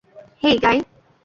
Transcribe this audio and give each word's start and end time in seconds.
হেই, 0.43 0.55
গাই! 0.57 0.77